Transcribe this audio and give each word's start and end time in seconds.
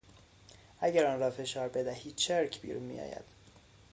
اگر 0.79 1.05
آن 1.05 1.19
را 1.19 1.31
فشار 1.31 1.67
بدهی 1.69 2.11
چرک 2.11 2.61
بیرون 2.61 2.83
میآید. 2.83 3.23